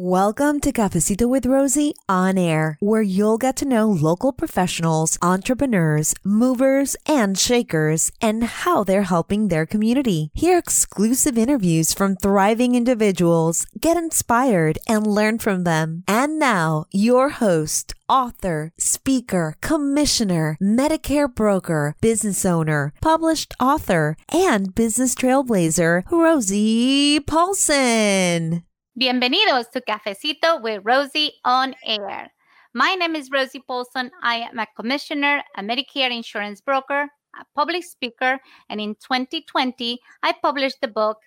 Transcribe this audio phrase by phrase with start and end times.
[0.00, 6.14] Welcome to Cafecito with Rosie on air, where you'll get to know local professionals, entrepreneurs,
[6.22, 10.30] movers, and shakers, and how they're helping their community.
[10.34, 16.04] Hear exclusive interviews from thriving individuals, get inspired, and learn from them.
[16.06, 25.16] And now, your host, author, speaker, commissioner, Medicare broker, business owner, published author, and business
[25.16, 28.62] trailblazer, Rosie Paulson.
[28.98, 32.32] Bienvenidos to Cafecito with Rosie on Air.
[32.74, 34.10] My name is Rosie Paulson.
[34.24, 37.08] I am a commissioner, a Medicare insurance broker,
[37.38, 41.18] a public speaker, and in 2020, I published the book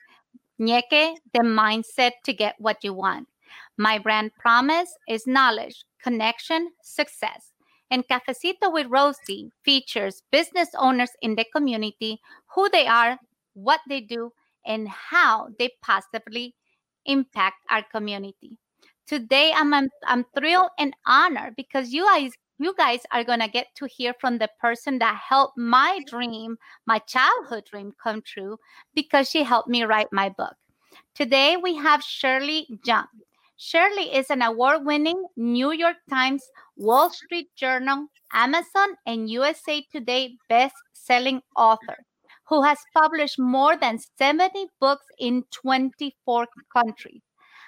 [0.59, 3.29] Ñeque, the Mindset to Get What You Want.
[3.77, 7.53] My brand promise is knowledge, connection, success.
[7.89, 12.19] And Cafecito with Rosie features business owners in the community,
[12.53, 13.17] who they are,
[13.53, 14.33] what they do,
[14.65, 16.53] and how they positively
[17.05, 18.57] impact our community.
[19.07, 23.47] Today, I'm, I'm, I'm thrilled and honored because you guys you guys are going to
[23.47, 28.55] get to hear from the person that helped my dream, my childhood dream come true
[28.93, 30.53] because she helped me write my book.
[31.15, 33.09] Today, we have Shirley Jump.
[33.57, 36.43] Shirley is an award winning New York Times,
[36.77, 41.97] Wall Street Journal, Amazon, and USA Today best selling author
[42.51, 47.21] who has published more than 70 books in 24 countries.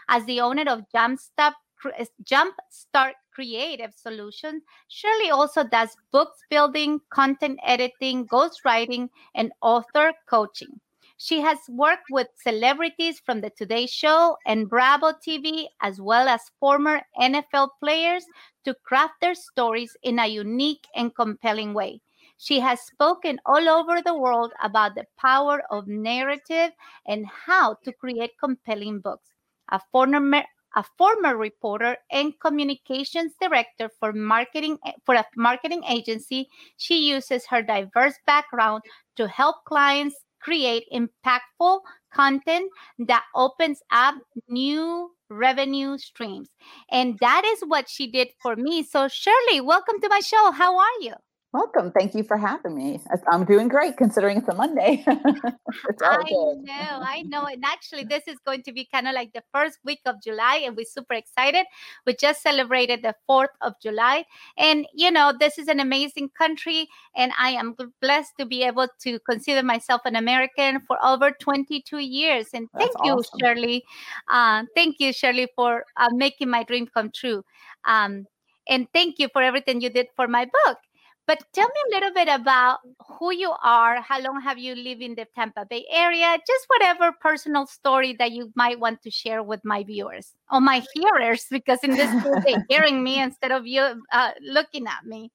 [0.09, 1.53] As the owner of Jumpstart,
[1.97, 10.81] eh, Jumpstart Creative Solutions, Shirley also does books building, content editing, ghostwriting, and author coaching.
[11.15, 16.51] She has worked with celebrities from the Today Show and Bravo TV, as well as
[16.59, 18.25] former NFL players,
[18.65, 22.01] to craft their stories in a unique and compelling way.
[22.43, 26.71] She has spoken all over the world about the power of narrative
[27.07, 29.29] and how to create compelling books.
[29.69, 30.43] A former
[30.75, 37.61] a former reporter and communications director for marketing for a marketing agency, she uses her
[37.61, 38.83] diverse background
[39.15, 41.79] to help clients create impactful
[42.13, 42.69] content
[43.07, 44.15] that opens up
[44.49, 46.49] new revenue streams.
[46.91, 48.83] And that is what she did for me.
[48.83, 50.51] So Shirley, welcome to my show.
[50.51, 51.13] How are you?
[51.53, 51.91] Welcome.
[51.91, 52.99] Thank you for having me.
[53.31, 55.03] I'm doing great considering it's a Monday.
[55.07, 56.63] it's I good.
[56.63, 57.45] know, I know.
[57.45, 60.63] And actually, this is going to be kind of like the first week of July,
[60.65, 61.67] and we're super excited.
[62.07, 64.25] We just celebrated the 4th of July.
[64.57, 68.87] And, you know, this is an amazing country, and I am blessed to be able
[69.01, 72.47] to consider myself an American for over 22 years.
[72.55, 73.39] And thank That's you, awesome.
[73.39, 73.83] Shirley.
[74.27, 77.45] Uh, thank you, Shirley, for uh, making my dream come true.
[77.85, 78.25] Um,
[78.67, 80.79] and thank you for everything you did for my book.
[81.25, 84.01] But tell me a little bit about who you are.
[84.01, 86.37] How long have you lived in the Tampa Bay area?
[86.45, 90.83] Just whatever personal story that you might want to share with my viewers or my
[90.93, 95.31] hearers, because in this case, they're hearing me instead of you uh, looking at me.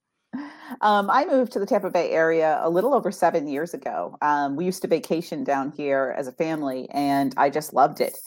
[0.81, 4.17] Um, I moved to the Tampa Bay area a little over seven years ago.
[4.21, 8.17] Um, we used to vacation down here as a family, and I just loved it.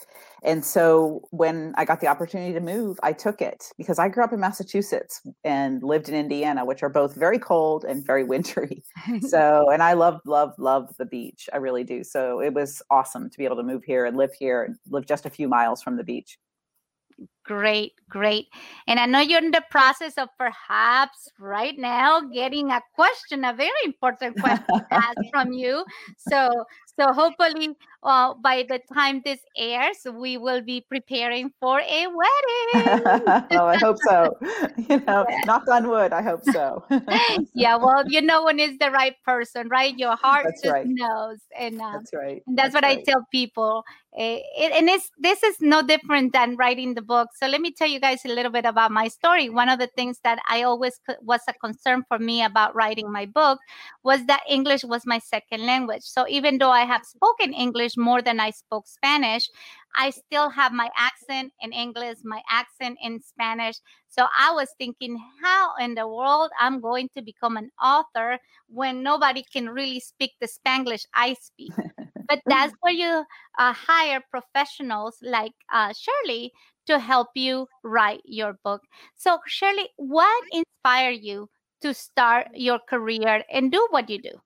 [0.43, 4.23] And so when I got the opportunity to move, I took it because I grew
[4.25, 8.83] up in Massachusetts and lived in Indiana, which are both very cold and very wintry.
[9.21, 11.49] so, and I love, love, love the beach.
[11.53, 12.03] I really do.
[12.03, 15.05] So it was awesome to be able to move here and live here and live
[15.05, 16.37] just a few miles from the beach.
[17.43, 18.47] Great, great.
[18.87, 23.53] And I know you're in the process of perhaps right now getting a question, a
[23.53, 25.83] very important question asked from you.
[26.17, 26.65] So,
[26.97, 33.03] so hopefully, uh, by the time this airs, we will be preparing for a wedding.
[33.51, 34.37] oh, I hope so.
[34.89, 35.37] You know, yeah.
[35.45, 36.11] knock on wood.
[36.11, 36.83] I hope so.
[37.53, 39.97] yeah, well, you know when is the right person, right?
[39.97, 40.85] Your heart that's just right.
[40.85, 42.43] knows, and um, that's right.
[42.45, 42.99] And that's, that's what right.
[42.99, 43.83] I tell people.
[44.15, 44.43] It,
[44.73, 47.29] and it's this is no different than writing the book.
[47.33, 49.49] So let me tell you guys a little bit about my story.
[49.49, 53.25] One of the things that I always was a concern for me about writing my
[53.25, 53.59] book
[54.03, 56.03] was that English was my second language.
[56.03, 59.49] So even though I have spoken English more than I spoke Spanish,
[59.95, 63.75] I still have my accent in English, my accent in Spanish.
[64.09, 68.37] So I was thinking, how in the world I'm going to become an author
[68.69, 71.73] when nobody can really speak the Spanglish I speak?
[72.27, 73.23] but that's where you
[73.57, 76.51] uh, hire professionals like uh, Shirley
[76.87, 78.81] to help you write your book.
[79.15, 81.49] So, Shirley, what inspired you
[81.81, 84.41] to start your career and do what you do?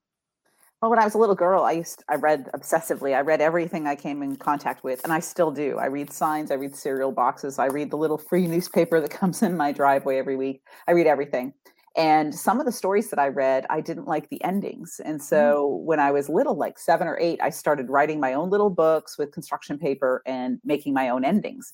[0.80, 3.16] Well, when I was a little girl, I used I read obsessively.
[3.16, 5.76] I read everything I came in contact with, and I still do.
[5.76, 9.42] I read signs, I read cereal boxes, I read the little free newspaper that comes
[9.42, 10.62] in my driveway every week.
[10.86, 11.52] I read everything.
[11.98, 15.00] And some of the stories that I read, I didn't like the endings.
[15.04, 15.22] And mm.
[15.22, 15.84] so mm-hmm.
[15.84, 19.18] when I was little, like seven or eight, I started writing my own little books
[19.18, 21.72] with construction paper and making my own endings.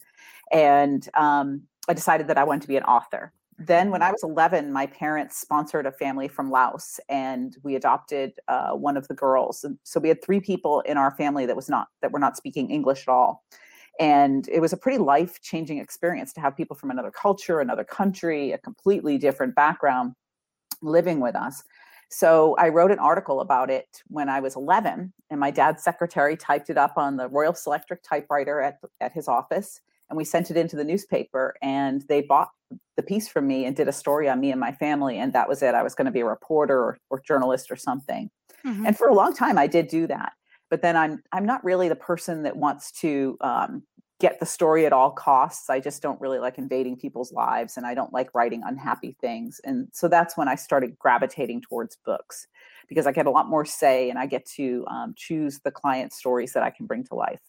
[0.50, 3.32] And um, I decided that I wanted to be an author.
[3.56, 8.32] Then, when I was 11, my parents sponsored a family from Laos, and we adopted
[8.48, 9.62] uh, one of the girls.
[9.62, 12.36] And so we had three people in our family that was not that were not
[12.36, 13.44] speaking English at all
[14.00, 17.84] and it was a pretty life changing experience to have people from another culture another
[17.84, 20.14] country a completely different background
[20.82, 21.62] living with us.
[22.10, 26.36] So i wrote an article about it when i was 11 and my dad's secretary
[26.36, 29.80] typed it up on the royal selectric typewriter at, at his office
[30.10, 32.50] and we sent it into the newspaper and they bought
[32.96, 35.48] the piece from me and did a story on me and my family and that
[35.48, 35.74] was it.
[35.74, 38.30] I was going to be a reporter or, or journalist or something.
[38.64, 38.86] Mm-hmm.
[38.86, 40.32] and for a long time i did do that
[40.74, 43.80] but then i'm i'm not really the person that wants to um,
[44.18, 45.70] get the story at all costs.
[45.70, 49.60] I just don't really like invading people's lives and i don't like writing unhappy things
[49.62, 52.48] and so that's when i started gravitating towards books
[52.88, 56.12] because i get a lot more say and i get to um, choose the client
[56.12, 57.40] stories that i can bring to life.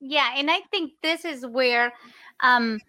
[0.00, 1.92] Yeah and i think this is where
[2.40, 2.80] um,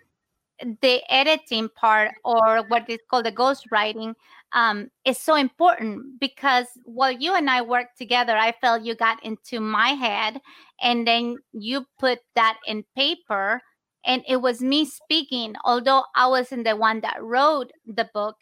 [0.81, 4.15] the editing part or what is called the ghostwriting
[4.53, 9.23] um, is so important because while you and I worked together, I felt you got
[9.23, 10.39] into my head
[10.81, 13.61] and then you put that in paper
[14.05, 15.55] and it was me speaking.
[15.65, 18.35] Although I wasn't the one that wrote the book,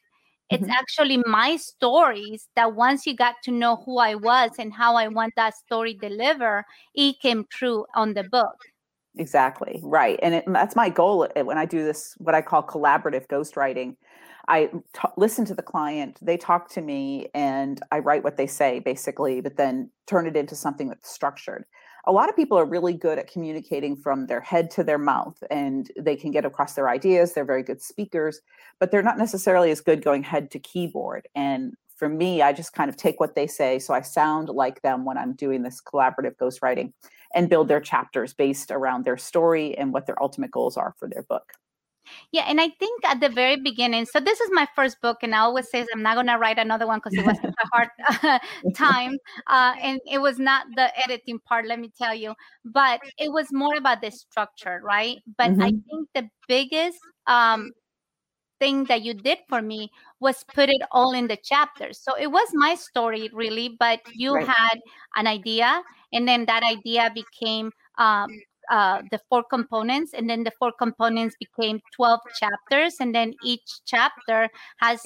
[0.50, 0.71] it's mm-hmm.
[0.71, 5.10] actually my stories that once you got to know who I was and how I
[5.10, 6.63] want that story delivered,
[6.95, 8.56] it came true on the book.
[9.18, 9.80] Exactly.
[9.83, 10.19] Right.
[10.21, 13.95] And it, that's my goal when I do this, what I call collaborative ghostwriting.
[14.47, 18.47] I t- listen to the client, they talk to me, and I write what they
[18.47, 21.65] say basically, but then turn it into something that's structured.
[22.05, 25.38] A lot of people are really good at communicating from their head to their mouth,
[25.51, 27.33] and they can get across their ideas.
[27.33, 28.39] They're very good speakers,
[28.79, 31.27] but they're not necessarily as good going head to keyboard.
[31.35, 34.81] And for me, I just kind of take what they say so I sound like
[34.81, 36.93] them when I'm doing this collaborative ghostwriting
[37.35, 41.09] and build their chapters based around their story and what their ultimate goals are for
[41.09, 41.53] their book.
[42.31, 45.33] Yeah, and I think at the very beginning, so this is my first book, and
[45.33, 47.89] I always say I'm not going to write another one because it was a hard
[48.24, 48.39] uh,
[48.75, 49.18] time,
[49.48, 52.33] uh, and it was not the editing part, let me tell you,
[52.65, 55.18] but it was more about the structure, right?
[55.38, 55.62] But mm-hmm.
[55.62, 57.71] I think the biggest um,
[58.60, 59.89] thing that you did for me
[60.19, 62.00] was put it all in the chapters.
[62.01, 64.48] So it was my story really, but you right.
[64.48, 64.80] had
[65.15, 65.81] an idea,
[66.13, 68.30] and then that idea became um,
[68.69, 73.67] uh, the four components, and then the four components became 12 chapters, and then each
[73.85, 74.49] chapter
[74.79, 75.01] has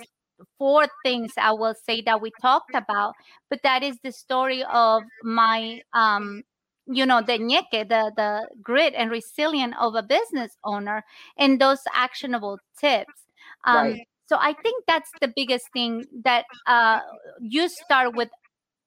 [0.58, 3.14] four things I will say that we talked about,
[3.50, 6.44] but that is the story of my um,
[6.88, 11.04] you know the ñeque, the the grit and resilience of a business owner
[11.38, 13.28] and those actionable tips
[13.66, 14.08] um, right.
[14.28, 17.02] So I think that's the biggest thing that uh,
[17.42, 18.30] you start with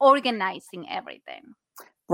[0.00, 1.54] organizing everything.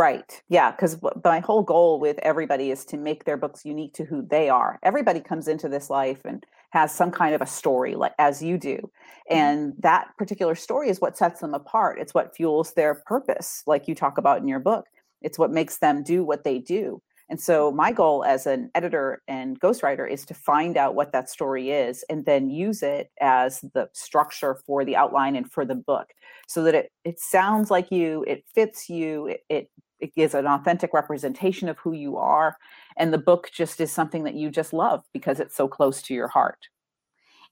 [0.00, 0.42] Right.
[0.48, 0.70] Yeah.
[0.70, 4.48] Because my whole goal with everybody is to make their books unique to who they
[4.48, 4.78] are.
[4.82, 8.56] Everybody comes into this life and has some kind of a story, like as you
[8.56, 8.76] do.
[8.76, 9.36] Mm-hmm.
[9.36, 11.98] And that particular story is what sets them apart.
[12.00, 14.86] It's what fuels their purpose, like you talk about in your book.
[15.20, 17.02] It's what makes them do what they do.
[17.28, 21.28] And so my goal as an editor and ghostwriter is to find out what that
[21.28, 25.74] story is and then use it as the structure for the outline and for the
[25.74, 26.08] book
[26.48, 29.70] so that it, it sounds like you, it fits you, it, it,
[30.00, 32.56] it gives an authentic representation of who you are.
[32.96, 36.14] And the book just is something that you just love because it's so close to
[36.14, 36.68] your heart.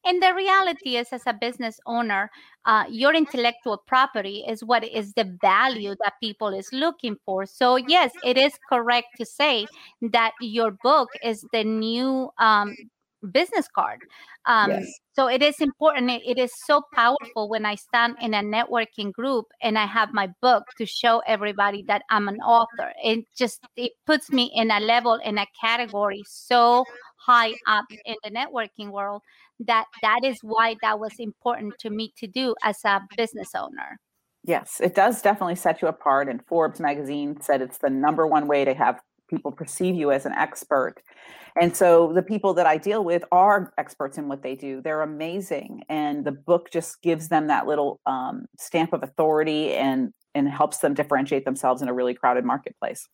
[0.04, 2.30] And the reality is, as a business owner,
[2.64, 7.46] uh, your intellectual property is what is the value that people is looking for.
[7.46, 9.66] So yes, it is correct to say
[10.00, 12.76] that your book is the new um,
[13.32, 14.00] business card.
[14.46, 14.92] Um, yes.
[15.14, 16.10] So it is important.
[16.10, 20.12] It, it is so powerful when I stand in a networking group and I have
[20.12, 22.92] my book to show everybody that I'm an author.
[23.02, 26.84] It just it puts me in a level in a category so
[27.18, 29.22] high up in the networking world
[29.60, 33.98] that that is why that was important to me to do as a business owner
[34.44, 38.46] yes it does definitely set you apart and forbes magazine said it's the number one
[38.46, 40.97] way to have people perceive you as an expert
[41.61, 45.02] and so the people that i deal with are experts in what they do they're
[45.02, 50.49] amazing and the book just gives them that little um, stamp of authority and and
[50.49, 53.06] helps them differentiate themselves in a really crowded marketplace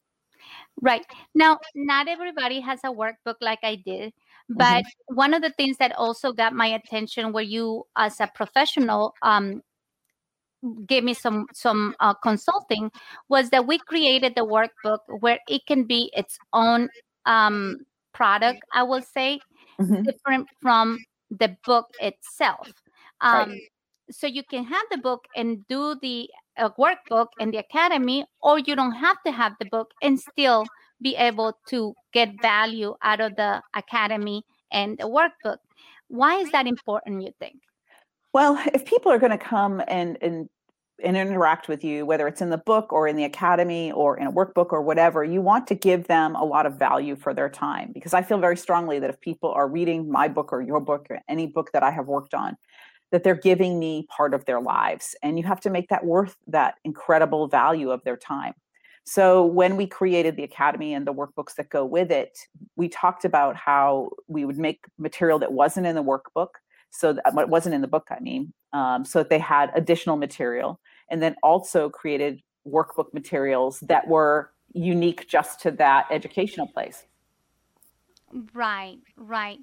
[0.83, 1.04] Right.
[1.35, 4.12] Now, not everybody has a workbook like I did,
[4.49, 5.14] but mm-hmm.
[5.14, 9.62] one of the things that also got my attention were you as a professional um
[10.87, 12.90] gave me some some uh, consulting
[13.28, 16.88] was that we created the workbook where it can be its own
[17.26, 17.78] um
[18.12, 19.40] product, I will say,
[19.80, 20.02] mm-hmm.
[20.02, 20.99] different from
[21.30, 22.68] the book itself.
[23.21, 23.61] Um right.
[24.11, 28.59] so you can have the book and do the a workbook in the academy, or
[28.59, 30.64] you don't have to have the book and still
[31.02, 34.42] be able to get value out of the academy
[34.73, 35.59] and the workbook.
[36.09, 37.56] Why is that important, you think?
[38.33, 40.49] Well, if people are going to come and, and
[41.02, 44.26] and interact with you, whether it's in the book or in the academy or in
[44.26, 47.48] a workbook or whatever, you want to give them a lot of value for their
[47.48, 47.90] time.
[47.92, 51.06] Because I feel very strongly that if people are reading my book or your book
[51.10, 52.56] or any book that I have worked on,
[53.10, 55.14] that they're giving me part of their lives.
[55.22, 58.54] And you have to make that worth that incredible value of their time.
[59.06, 62.38] So when we created the academy and the workbooks that go with it,
[62.76, 66.48] we talked about how we would make material that wasn't in the workbook
[66.94, 70.16] so that what wasn't in the book i mean um, so that they had additional
[70.16, 77.04] material and then also created workbook materials that were unique just to that educational place.
[78.52, 79.60] Right right.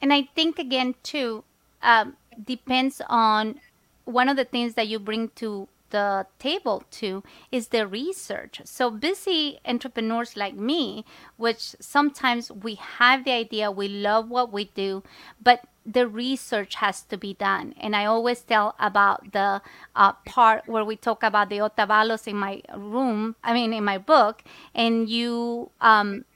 [0.00, 1.42] And i think again too
[1.82, 3.60] um, depends on
[4.04, 8.60] one of the things that you bring to the table to is the research.
[8.64, 11.04] So busy entrepreneurs like me,
[11.36, 15.02] which sometimes we have the idea, we love what we do,
[15.42, 17.74] but the research has to be done.
[17.80, 19.62] And I always tell about the
[19.96, 23.96] uh, part where we talk about the otavalos in my room, I mean, in my
[23.96, 24.42] book,
[24.74, 26.26] and you um,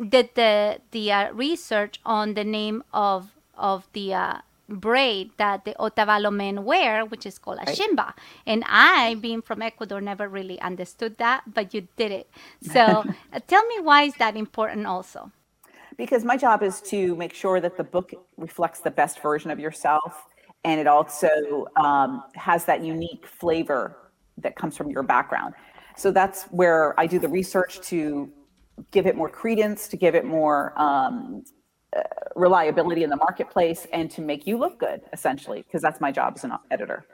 [0.00, 4.38] did the, the uh, research on the name of, of the uh,
[4.68, 8.12] braid that the Otavalo men wear, which is called a shimba.
[8.46, 12.30] And I, being from Ecuador, never really understood that, but you did it.
[12.60, 12.82] So
[13.32, 15.32] uh, tell me why is that important also?
[15.96, 19.58] Because my job is to make sure that the book reflects the best version of
[19.58, 20.26] yourself.
[20.64, 23.96] And it also um, has that unique flavor
[24.38, 25.54] that comes from your background.
[25.96, 28.30] So that's where I do the research to
[28.90, 31.44] give it more credence, to give it more um,
[32.38, 36.34] reliability in the marketplace and to make you look good essentially because that's my job
[36.36, 37.04] as an editor.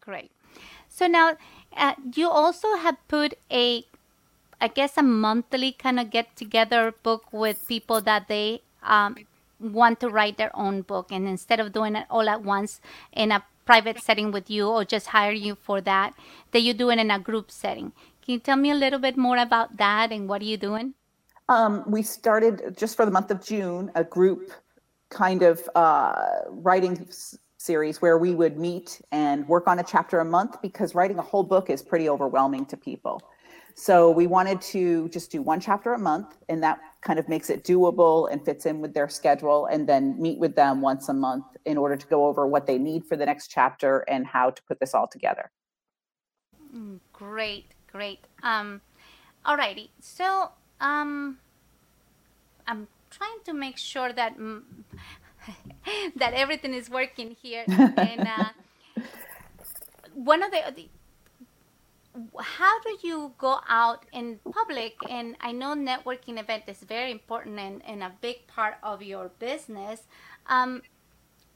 [0.00, 0.30] Great.
[0.88, 1.36] So now
[1.76, 3.84] uh, you also have put a
[4.60, 9.16] i guess a monthly kind of get together book with people that they um,
[9.58, 11.10] want to write their own book?
[11.10, 12.80] And instead of doing it all at once
[13.12, 16.12] in a private setting with you or just hire you for that
[16.52, 17.92] that you do it in a group setting.
[18.22, 20.94] Can you tell me a little bit more about that and what are you doing
[21.48, 24.52] um, we started just for the month of June a group
[25.10, 30.20] kind of uh, writing s- series where we would meet and work on a chapter
[30.20, 33.22] a month because writing a whole book is pretty overwhelming to people.
[33.76, 37.50] So we wanted to just do one chapter a month, and that kind of makes
[37.50, 41.12] it doable and fits in with their schedule, and then meet with them once a
[41.12, 44.50] month in order to go over what they need for the next chapter and how
[44.50, 45.50] to put this all together.
[46.74, 48.20] Mm, great, great.
[48.44, 48.80] Um,
[49.44, 49.88] alrighty.
[50.00, 51.38] So um,
[52.66, 54.36] I'm trying to make sure that
[56.16, 57.64] that everything is working here.
[57.68, 58.50] and uh,
[60.14, 60.88] one of the, the
[62.40, 67.58] how do you go out in public and i know networking event is very important
[67.58, 70.02] and, and a big part of your business
[70.46, 70.82] um,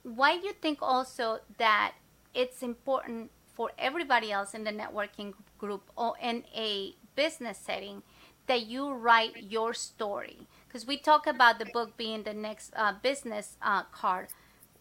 [0.02, 1.92] why do you think also that
[2.34, 8.02] it's important for everybody else in the networking group or in a business setting
[8.48, 10.38] that you write your story.
[10.66, 14.28] Because we talk about the book being the next uh, business uh, card.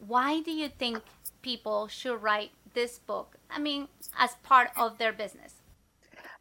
[0.06, 1.02] Why do you think
[1.42, 3.38] people should write this book?
[3.50, 5.56] I mean as part of their business.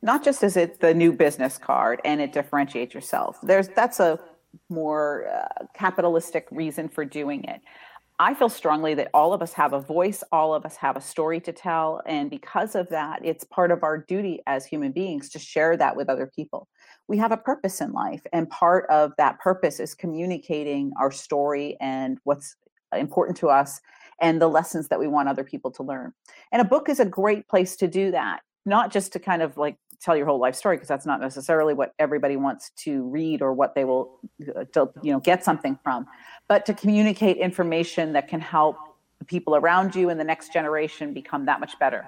[0.02, 3.38] Not just as it the new business card and it differentiates yourself.
[3.42, 4.18] There's that's a
[4.68, 7.60] more uh, capitalistic reason for doing it.
[8.18, 11.02] I feel strongly that all of us have a voice, all of us have a
[11.02, 12.00] story to tell.
[12.06, 15.96] And because of that, it's part of our duty as human beings to share that
[15.96, 16.66] with other people
[17.08, 21.76] we have a purpose in life and part of that purpose is communicating our story
[21.80, 22.56] and what's
[22.92, 23.80] important to us
[24.20, 26.12] and the lessons that we want other people to learn.
[26.52, 29.56] And a book is a great place to do that not just to kind of
[29.56, 33.40] like tell your whole life story because that's not necessarily what everybody wants to read
[33.40, 34.18] or what they will
[34.54, 36.06] uh, you know get something from
[36.48, 38.76] but to communicate information that can help
[39.18, 42.06] the people around you and the next generation become that much better.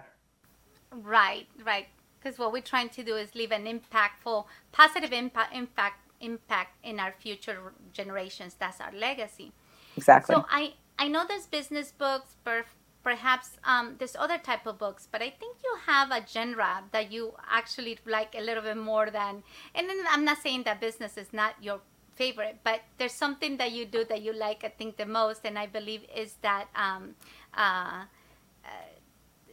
[0.93, 1.87] Right right
[2.21, 6.99] because what we're trying to do is leave an impactful, positive impact, impact, impact in
[7.01, 8.57] our future generations.
[8.59, 9.53] That's our legacy.
[9.97, 10.35] Exactly.
[10.35, 12.65] So I, I know there's business books, per,
[13.03, 17.13] perhaps um, there's other type of books, but I think you have a genre that
[17.13, 19.43] you actually like a little bit more than.
[19.75, 21.81] And then I'm not saying that business is not your
[22.17, 25.59] favorite, but there's something that you do that you like, I think, the most, and
[25.59, 26.67] I believe is that.
[26.75, 27.15] Um,
[27.55, 28.05] uh,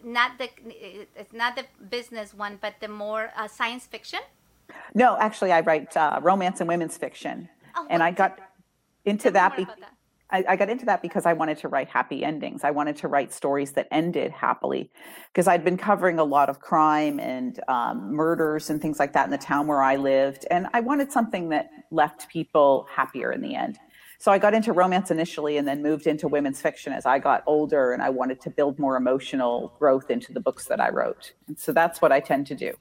[0.05, 0.50] not the
[1.15, 4.19] it's not the business one, but the more uh, science fiction.
[4.93, 8.39] No, actually, I write uh, romance and women's fiction, oh, and I got
[9.05, 9.77] into that, be- that,
[10.31, 12.63] I, I, got into that because I wanted to write happy endings.
[12.63, 14.91] I wanted to write stories that ended happily
[15.31, 19.25] because I'd been covering a lot of crime and um, murders and things like that
[19.25, 20.45] in the town where I lived.
[20.50, 23.77] And I wanted something that left people happier in the end.
[24.17, 27.43] So I got into romance initially and then moved into women's fiction as I got
[27.45, 31.34] older and I wanted to build more emotional growth into the books that I wrote.
[31.48, 32.74] And so that's what I tend to do.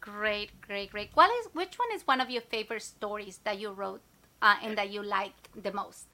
[0.00, 1.10] Great, great, great.
[1.14, 4.00] What is which one is one of your favorite stories that you wrote
[4.40, 6.06] uh, and that you liked the most?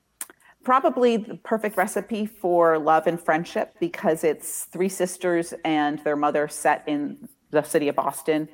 [0.65, 6.49] Probably the perfect recipe for love and friendship because it's three sisters and their mother
[6.49, 8.49] set in the city of Boston.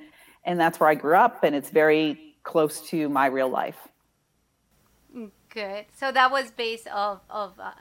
[0.45, 3.88] And that's where I grew up, and it's very close to my real life.
[5.50, 5.87] Good.
[5.95, 7.73] So that was based of of uh,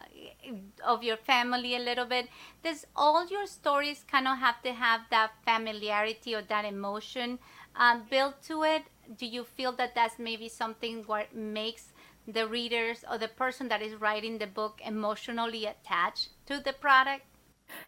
[0.84, 2.30] of your family a little bit.
[2.64, 7.40] Does all your stories kind of have to have that familiarity or that emotion
[7.76, 8.84] um, built to it?
[9.18, 11.94] Do you feel that that's maybe something what makes
[12.28, 17.26] the readers or the person that is writing the book emotionally attached to the product?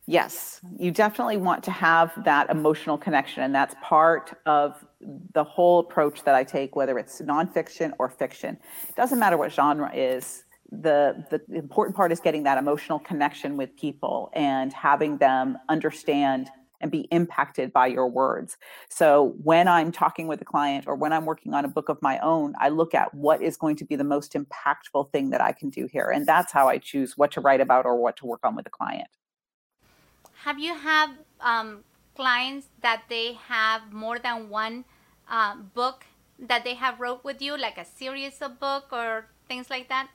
[0.05, 4.83] Yes, you definitely want to have that emotional connection, and that's part of
[5.33, 8.57] the whole approach that I take, whether it's nonfiction or fiction.
[8.87, 10.43] It doesn't matter what genre is.
[10.71, 16.49] The, the important part is getting that emotional connection with people and having them understand
[16.81, 18.57] and be impacted by your words.
[18.89, 22.01] So when I'm talking with a client or when I'm working on a book of
[22.01, 25.41] my own, I look at what is going to be the most impactful thing that
[25.41, 26.09] I can do here.
[26.09, 28.65] And that's how I choose what to write about or what to work on with
[28.65, 29.09] a client.
[30.43, 31.07] Have you had
[31.41, 31.83] um,
[32.15, 34.85] clients that they have more than one
[35.29, 36.05] uh, book
[36.39, 40.07] that they have wrote with you, like a series of book or things like that?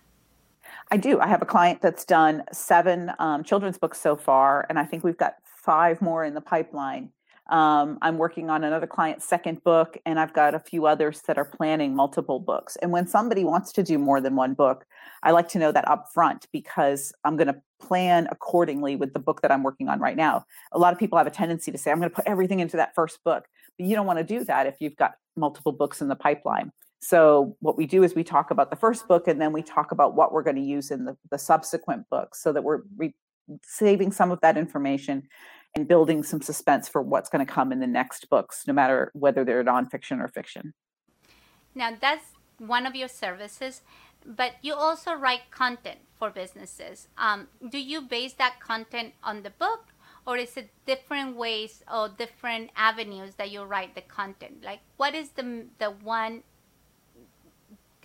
[0.91, 1.21] I do.
[1.21, 5.05] I have a client that's done seven um, children's books so far, and I think
[5.05, 7.11] we've got five more in the pipeline.
[7.51, 11.37] Um, I'm working on another client's second book, and I've got a few others that
[11.37, 12.77] are planning multiple books.
[12.77, 14.87] And when somebody wants to do more than one book,
[15.23, 19.19] I like to know that up front because I'm going to plan accordingly with the
[19.19, 20.45] book that I'm working on right now.
[20.73, 22.77] A lot of people have a tendency to say, I'm going to put everything into
[22.77, 23.45] that first book.
[23.79, 26.71] But you don't want to do that if you've got multiple books in the pipeline.
[27.01, 29.93] So what we do is we talk about the first book and then we talk
[29.93, 33.15] about what we're going to use in the, the subsequent books so that we're re-
[33.63, 35.25] saving some of that information
[35.77, 39.11] and building some suspense for what's going to come in the next books, no matter
[39.13, 40.73] whether they're nonfiction or fiction.
[41.75, 42.25] Now, that's
[42.59, 43.83] one of your services,
[44.25, 47.09] but you also write content for businesses.
[47.19, 49.89] Um, do you base that content on the book,
[50.27, 54.65] or is it different ways or different avenues that you write the content?
[54.65, 56.43] Like, what is the the one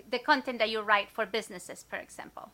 [0.10, 2.52] the content that you write for businesses, for example?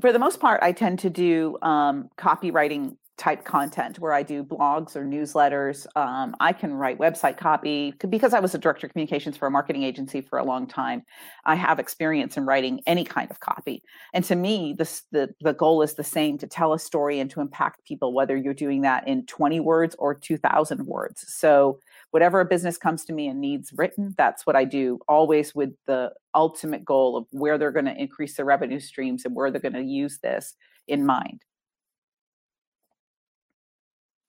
[0.00, 4.42] For the most part, I tend to do um, copywriting type content where I do
[4.42, 5.86] blogs or newsletters.
[5.94, 9.50] Um, I can write website copy because I was a director of communications for a
[9.50, 11.02] marketing agency for a long time.
[11.44, 13.82] I have experience in writing any kind of copy.
[14.14, 17.30] And to me, this, the, the goal is the same to tell a story and
[17.32, 21.22] to impact people, whether you're doing that in 20 words or 2,000 words.
[21.28, 21.78] So,
[22.12, 25.74] whatever a business comes to me and needs written, that's what I do, always with
[25.86, 29.60] the ultimate goal of where they're going to increase their revenue streams and where they're
[29.60, 30.54] going to use this
[30.88, 31.44] in mind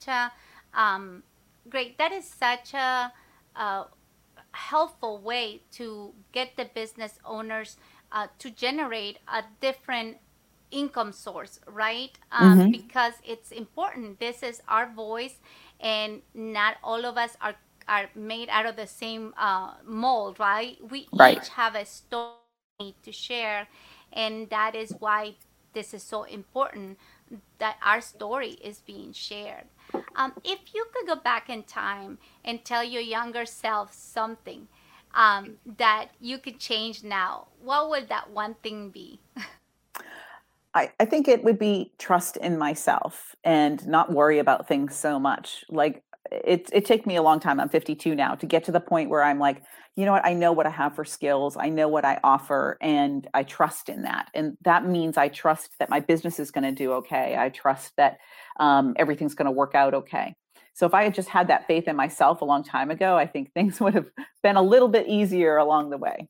[0.08, 0.32] a
[0.74, 1.24] um,
[1.70, 1.98] great.
[1.98, 3.12] That is such a,
[3.56, 3.86] a,
[4.54, 7.78] helpful way to get the business owners
[8.12, 10.18] uh, to generate a different
[10.72, 12.12] income source, right?
[12.32, 12.72] Um, mm-hmm.
[12.72, 14.20] Because it's important.
[14.20, 15.40] This is our voice,
[15.80, 17.56] and not all of us are
[17.88, 20.78] are made out of the same uh, mold, right?
[20.90, 21.38] We right.
[21.38, 22.36] each have a story
[23.04, 23.68] to share,
[24.14, 25.36] and that is why
[25.74, 26.98] this is so important
[27.60, 29.66] that our story is being shared.
[30.16, 34.68] Um, if you could go back in time and tell your younger self something
[35.14, 39.20] um, that you could change now, what would that one thing be?
[40.74, 45.20] I, I think it would be trust in myself and not worry about things so
[45.20, 45.66] much.
[45.70, 47.60] Like it it took me a long time.
[47.60, 49.62] I'm 52 now to get to the point where I'm like,
[49.96, 50.26] you know what?
[50.26, 51.58] I know what I have for skills.
[51.58, 54.30] I know what I offer, and I trust in that.
[54.34, 57.36] And that means I trust that my business is going to do okay.
[57.38, 58.20] I trust that
[58.60, 60.36] um, everything's going to work out okay.
[60.74, 63.28] So if I had just had that faith in myself a long time ago, I
[63.28, 64.08] think things would have
[64.42, 66.28] been a little bit easier along the way.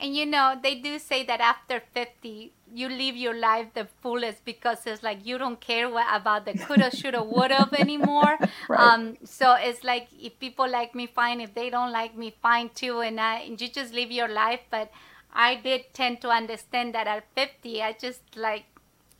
[0.00, 4.44] And you know, they do say that after 50, you live your life the fullest
[4.44, 8.36] because it's like you don't care what, about the coulda, shoulda, woulda anymore.
[8.68, 8.80] right.
[8.80, 11.40] Um, so it's like if people like me, fine.
[11.40, 13.00] If they don't like me, fine too.
[13.00, 14.60] And, I, and you just live your life.
[14.70, 14.90] But
[15.32, 18.64] I did tend to understand that at 50, I just like,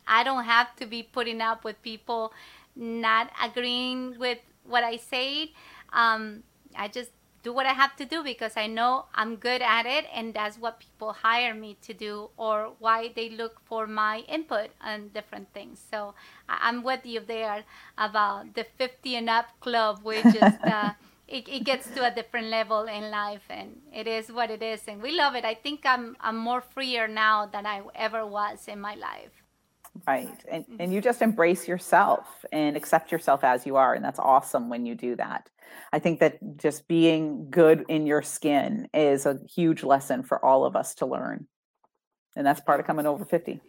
[0.07, 2.33] I don't have to be putting up with people
[2.75, 5.53] not agreeing with what I say.
[5.93, 6.43] Um,
[6.77, 7.11] I just
[7.45, 10.57] do what I have to do because I know I'm good at it and that's
[10.57, 15.53] what people hire me to do or why they look for my input on different
[15.53, 15.79] things.
[15.91, 16.15] So
[16.49, 17.63] I'm with you there
[17.99, 20.41] about the 50 and up club, which is
[20.75, 20.93] uh,
[21.27, 24.81] it, it gets to a different level in life and it is what it is
[24.87, 25.45] and we love it.
[25.45, 29.35] I think I'm I'm more freer now than I ever was in my life.
[30.07, 30.39] Right.
[30.51, 33.93] And, and you just embrace yourself and accept yourself as you are.
[33.93, 35.49] And that's awesome when you do that.
[35.91, 40.65] I think that just being good in your skin is a huge lesson for all
[40.65, 41.47] of us to learn.
[42.35, 43.61] And that's part of coming over 50.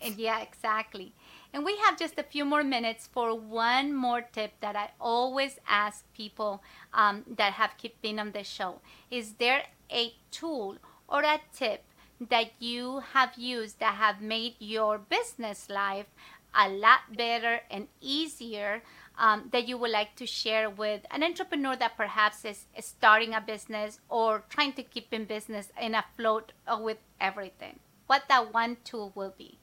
[0.00, 1.14] And yeah, exactly.
[1.52, 5.58] And we have just a few more minutes for one more tip that I always
[5.66, 6.62] ask people
[6.92, 8.80] um, that have kept been on the show.
[9.10, 10.76] Is there a tool
[11.08, 11.84] or a tip
[12.28, 16.06] that you have used that have made your business life
[16.54, 18.82] a lot better and easier
[19.18, 23.40] um, that you would like to share with an entrepreneur that perhaps is, starting a
[23.40, 27.80] business or trying to keep in business in afloat with everything?
[28.06, 29.58] What that one tool will be?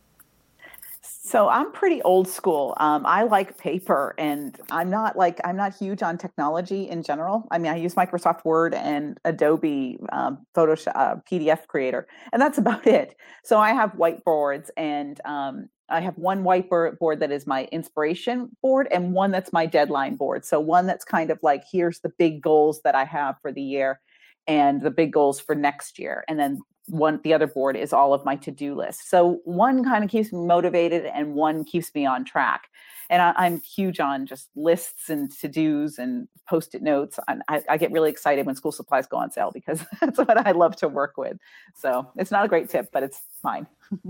[1.01, 2.75] So I'm pretty old school.
[2.79, 7.47] Um, I like paper, and I'm not like I'm not huge on technology in general.
[7.51, 12.57] I mean, I use Microsoft Word and Adobe um, Photoshop uh, PDF Creator, and that's
[12.63, 13.15] about it.
[13.43, 18.87] So I have whiteboards, and um, I have one whiteboard that is my inspiration board,
[18.91, 20.45] and one that's my deadline board.
[20.45, 23.61] So one that's kind of like here's the big goals that I have for the
[23.61, 23.99] year,
[24.47, 28.13] and the big goals for next year, and then one the other board is all
[28.13, 29.09] of my to-do list.
[29.09, 32.67] So one kind of keeps me motivated and one keeps me on track.
[33.09, 37.19] And I, am huge on just lists and to-dos and post-it notes.
[37.27, 40.51] I, I get really excited when school supplies go on sale because that's what i
[40.51, 41.37] love to work with.
[41.75, 43.67] So it's not a great tip but it's fine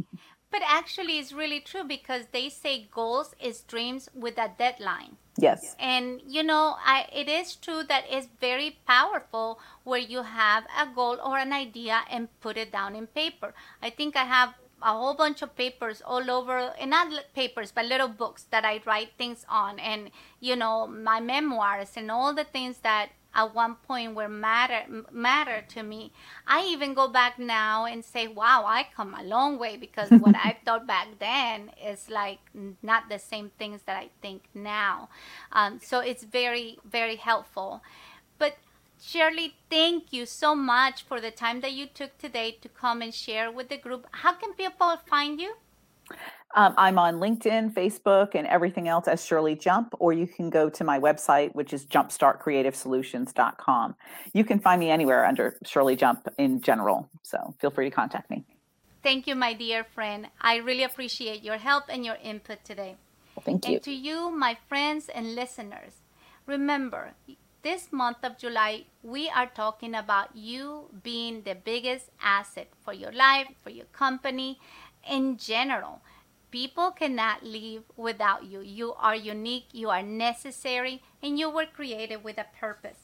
[0.55, 5.75] but actually it's really true because they say goals is dreams with a deadline Yes.
[5.79, 10.87] And you know, I it is true that it's very powerful where you have a
[10.87, 13.53] goal or an idea and put it down in paper.
[13.81, 17.85] I think I have a whole bunch of papers all over and not papers but
[17.85, 22.43] little books that i write things on and you know my memoirs and all the
[22.43, 26.11] things that at one point were matter matter to me.
[26.47, 30.35] I even go back now and say, "Wow, I come a long way," because what
[30.49, 32.39] I thought back then is like
[32.81, 35.09] not the same things that I think now.
[35.51, 37.81] Um, so it's very very helpful.
[38.39, 38.57] But
[39.01, 43.13] Shirley, thank you so much for the time that you took today to come and
[43.13, 44.07] share with the group.
[44.11, 45.55] How can people find you?
[46.55, 50.69] Um, I'm on LinkedIn, Facebook, and everything else as Shirley Jump, or you can go
[50.69, 53.95] to my website, which is jumpstartcreativesolutions.com.
[54.33, 57.09] You can find me anywhere under Shirley Jump in general.
[57.23, 58.45] So feel free to contact me.
[59.03, 60.29] Thank you, my dear friend.
[60.39, 62.95] I really appreciate your help and your input today.
[63.35, 63.73] Well, thank you.
[63.75, 65.95] And to you, my friends and listeners,
[66.45, 67.15] remember,
[67.65, 73.11] this month of July, we are talking about you being the biggest asset for your
[73.11, 74.59] life, for your company,
[75.09, 76.01] in general.
[76.51, 78.61] People cannot live without you.
[78.61, 82.99] You are unique, you are necessary, and you were created with a purpose.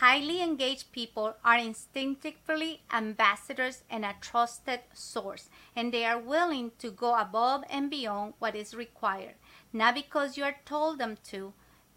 [0.00, 6.90] Highly engaged people are instinctively ambassadors and a trusted source, and they are willing to
[6.90, 9.34] go above and beyond what is required,
[9.72, 11.52] not because you are told them to,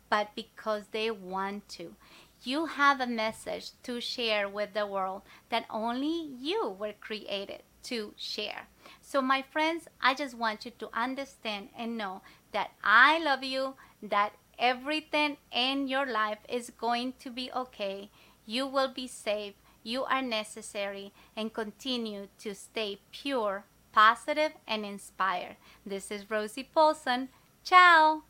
[0.10, 1.96] but because they want to.
[2.44, 8.14] You have a message to share with the world that only you were created to
[8.16, 8.68] share.
[9.02, 12.22] So, my friends, I just want you to understand and know
[12.52, 18.10] that I love you, that everything in your life is going to be okay.
[18.46, 19.54] You will be safe.
[19.84, 25.58] You are necessary and continue to stay pure, positive, and inspired.
[25.86, 27.30] This is Rosie Paulson.
[27.64, 28.24] Ciao.